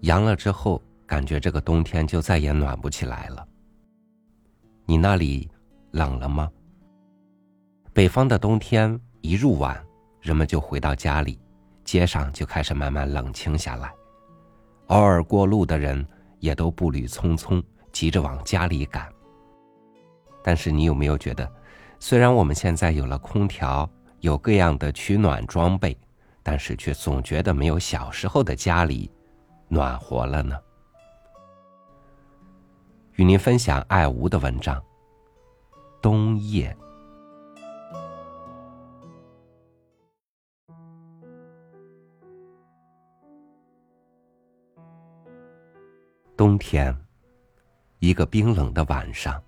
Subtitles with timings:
[0.00, 3.46] 阳了之后，感觉这个冬天就再也暖不起来了。
[4.86, 5.48] 你那里
[5.90, 6.48] 冷了吗？
[7.92, 9.78] 北方的冬天一入晚，
[10.20, 11.40] 人们就回到家里，
[11.84, 13.92] 街上就开始慢慢冷清下来。
[14.86, 16.06] 偶尔过路的人
[16.38, 17.62] 也都步履匆匆，
[17.92, 19.06] 急着往家里赶。
[20.42, 21.50] 但是你有没有觉得，
[21.98, 23.90] 虽然我们现在有了空调，
[24.20, 25.94] 有各样的取暖装备，
[26.42, 29.10] 但是却总觉得没有小时候的家里
[29.68, 30.58] 暖和了呢？
[33.14, 34.80] 与您分享爱吴的文章
[36.00, 36.76] 《冬夜》。
[46.36, 46.96] 冬天，
[47.98, 49.42] 一个冰冷的晚上，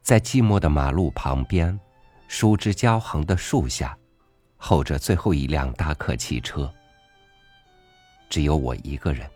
[0.00, 1.78] 在寂寞的马路旁边，
[2.26, 3.96] 树枝交横的树下，
[4.56, 6.72] 候着最后一辆大客汽车。
[8.28, 9.28] 只有我一个人。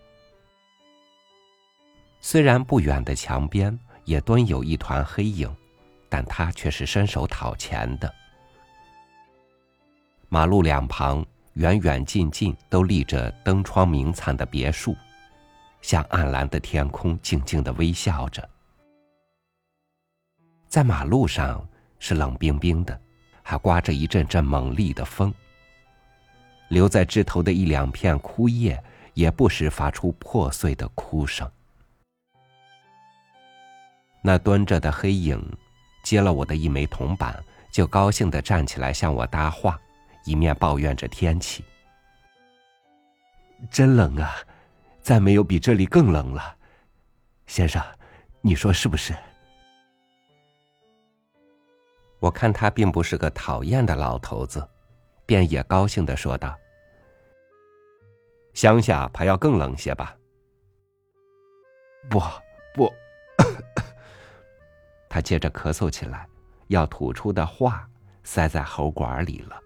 [2.20, 5.54] 虽然不远的墙边也蹲有一团黑影，
[6.08, 8.12] 但他却是伸手讨钱的。
[10.28, 11.24] 马路两旁，
[11.54, 14.96] 远远近近都立着灯窗明灿的别墅。
[15.82, 18.46] 向暗蓝的天空静静的微笑着，
[20.68, 21.66] 在马路上
[21.98, 23.00] 是冷冰冰的，
[23.42, 25.32] 还刮着一阵阵猛烈的风。
[26.70, 28.82] 留在枝头的一两片枯叶
[29.12, 31.48] 也不时发出破碎的哭声。
[34.22, 35.40] 那蹲着的黑影
[36.02, 37.38] 接了我的一枚铜板，
[37.70, 39.78] 就高兴的站起来向我搭话，
[40.24, 41.64] 一面抱怨着天气
[43.70, 44.32] ：“真冷啊！”
[45.02, 46.54] 再没有比这里更冷了，
[47.46, 47.82] 先生，
[48.42, 49.16] 你说是不是？
[52.18, 54.68] 我看他并不是个讨厌的老头子，
[55.30, 56.58] 便也高兴的说道
[58.52, 60.16] ：“乡下怕要更冷些吧？”
[62.10, 62.20] 不
[62.74, 62.92] 不，
[65.08, 66.28] 他接着咳嗽起来，
[66.66, 67.88] 要吐出的话
[68.24, 69.56] 塞在喉管里了。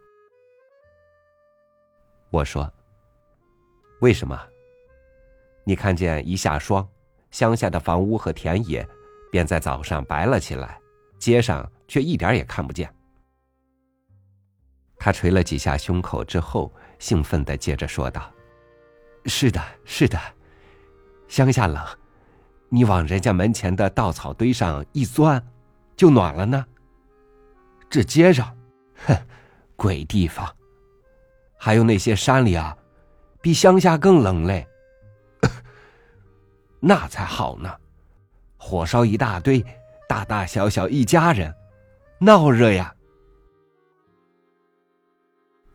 [2.28, 2.71] 我说
[4.03, 4.38] ：“为什么？”
[5.65, 6.87] 你看见一下霜，
[7.31, 8.87] 乡下的房屋和田野
[9.33, 10.78] 便在早上白了起来，
[11.19, 12.94] 街上却一点也看不见。
[15.04, 18.32] 他捶了几下胸口之后，兴奋的接着说道
[19.26, 20.19] ：“是的，是的，
[21.28, 21.84] 乡下冷，
[22.70, 25.47] 你往人家门前的稻草堆上一钻，
[25.94, 26.64] 就暖了呢。
[27.91, 28.56] 这街上，
[29.04, 29.14] 哼，
[29.76, 30.50] 鬼地方，
[31.59, 32.75] 还有那些山里啊，
[33.43, 34.66] 比乡下更冷嘞。
[36.81, 37.70] ”那才好呢，
[38.56, 39.62] 火烧一大堆，
[40.09, 41.54] 大大小小一家人，
[42.20, 42.94] 闹热呀。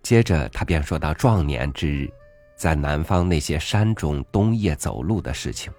[0.09, 2.11] 接着他便说到壮年之日，
[2.55, 5.71] 在南方那些山中冬夜走路的事情。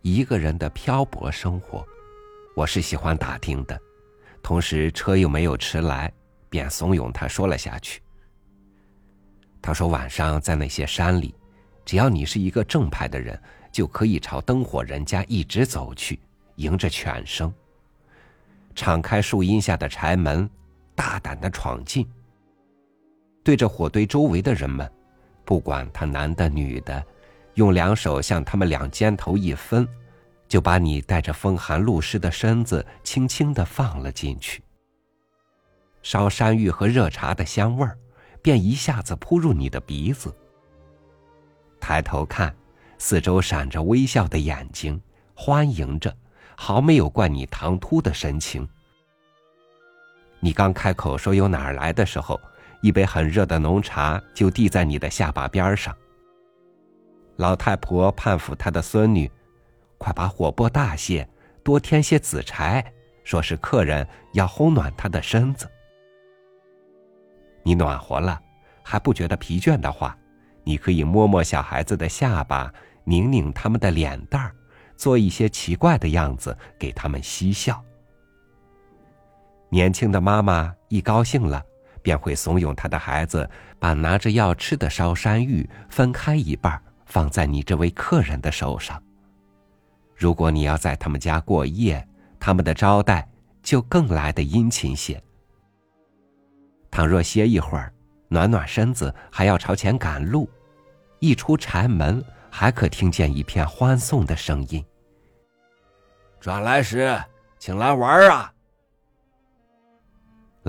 [0.00, 1.84] 一个人的漂泊生活，
[2.54, 3.76] 我是喜欢打听的，
[4.44, 6.08] 同时车又没有迟来，
[6.48, 8.00] 便怂恿他说了下去。
[9.60, 11.34] 他说晚上在那些山里。
[11.84, 13.36] 只要你是一个正派的人，
[13.72, 16.20] 就可以朝灯火人家一直走去，
[16.54, 17.52] 迎着犬声，
[18.76, 20.48] 敞开树荫下的柴门，
[20.94, 22.08] 大胆的闯进。
[23.50, 24.88] 对着火堆周围的人们，
[25.44, 27.04] 不管他男的女的，
[27.54, 29.84] 用两手向他们两肩头一分，
[30.46, 34.62] 就把你带着风寒露湿的身子轻轻的放了进去。
[36.00, 37.98] 烧山芋和热茶的香味儿，
[38.40, 40.32] 便一下子扑入你的鼻子。
[41.80, 42.54] 抬头看，
[42.98, 45.02] 四周闪着微笑的眼睛，
[45.34, 46.16] 欢迎着，
[46.54, 48.68] 毫没有怪你唐突的神情。
[50.38, 52.40] 你刚开口说由哪儿来的时候，
[52.80, 55.94] 一杯很热的浓茶就递在你的下巴边上。
[57.36, 59.30] 老太婆盼抚她的孙女，
[59.98, 61.28] 快把火拨大些，
[61.62, 62.84] 多添些紫柴，
[63.24, 65.68] 说是客人要烘暖她的身子。
[67.62, 68.40] 你暖和了，
[68.82, 70.16] 还不觉得疲倦的话。
[70.62, 72.72] 你可以摸摸小孩子的下巴，
[73.04, 74.54] 拧拧他们的脸蛋儿，
[74.94, 77.82] 做一些奇怪的样子给他们嬉笑。
[79.70, 81.64] 年轻的妈妈一高兴了，
[82.02, 83.48] 便会怂恿他的孩子
[83.78, 89.02] 把拿着要吃的烧山芋分开一半，放在你这位客人的手上。
[90.16, 92.06] 如果你要在他们家过夜，
[92.38, 93.28] 他们的招待
[93.62, 95.22] 就更来的殷勤些。
[96.90, 97.92] 倘若歇一会儿。
[98.32, 100.48] 暖暖身子，还要朝前赶路。
[101.18, 104.84] 一出柴门，还可听见一片欢送的声音。
[106.38, 107.20] 转来时，
[107.58, 108.54] 请来玩啊！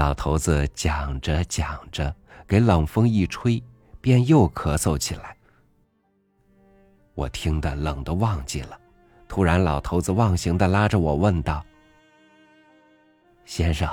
[0.01, 2.12] 老头子讲着讲着，
[2.48, 3.63] 给冷风一吹，
[4.01, 5.38] 便又咳嗽起来，
[7.13, 8.80] 我听得冷的忘记了。
[9.27, 11.63] 突然，老头子忘形的拉着我问道
[13.45, 13.88] ：“先生，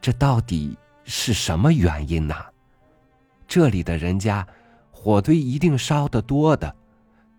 [0.00, 2.36] 这到底是什么原因呢？
[3.48, 4.46] 这里的人家
[4.92, 6.72] 火堆一定烧得多的，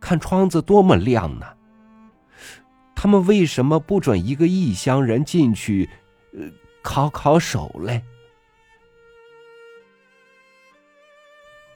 [0.02, 1.46] 看窗子多么亮呢。
[2.94, 5.90] 他们为什么不准一个异乡人进去，
[6.34, 6.42] 呃，
[6.84, 8.04] 烤烤手嘞？”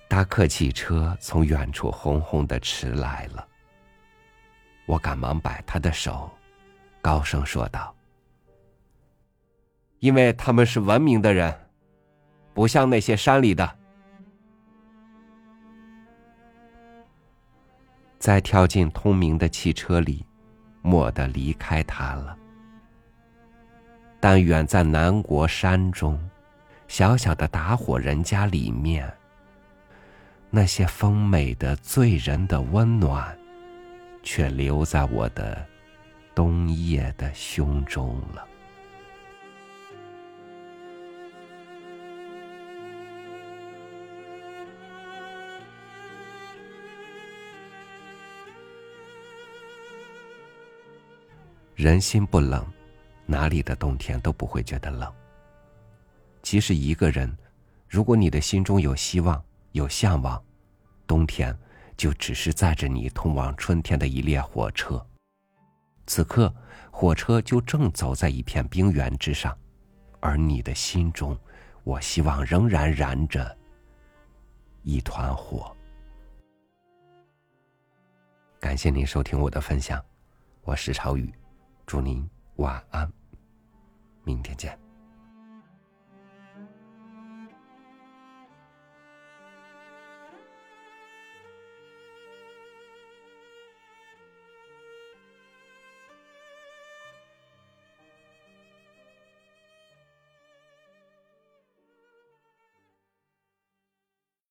[0.07, 3.47] 搭客汽车从远处轰轰的驰来了，
[4.85, 6.31] 我赶忙摆他的手，
[7.01, 7.93] 高声说道
[9.99, 11.53] ：“因为他们是文明的人，
[12.53, 13.77] 不像那些山里的。”
[18.17, 20.25] 再跳进通明的汽车里，
[20.81, 22.35] 蓦地离开他了。
[24.19, 26.19] 但远在南国山中，
[26.87, 29.11] 小小的打火人家里面。
[30.49, 33.37] 那些丰美的、醉人的温暖，
[34.23, 35.65] 却留在我的
[36.33, 38.47] 冬夜的胸中了。
[51.75, 52.65] 人心不冷，
[53.27, 55.13] 哪里的冬天都不会觉得冷。
[56.41, 57.37] 其实一个人，
[57.87, 59.39] 如果你的心中有希望。
[59.73, 60.43] 有向往，
[61.05, 61.55] 冬天
[61.95, 65.05] 就只是载着你通往春天的一列火车。
[66.07, 66.51] 此刻，
[66.89, 69.55] 火车就正走在一片冰原之上，
[70.19, 71.37] 而你的心中，
[71.83, 73.55] 我希望仍然燃着
[74.81, 75.75] 一团火。
[78.59, 80.03] 感谢您收听我的分享，
[80.63, 81.31] 我是朝雨，
[81.85, 83.11] 祝您晚安，
[84.27, 84.86] 明天见。